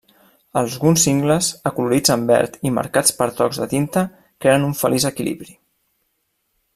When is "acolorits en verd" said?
1.71-2.57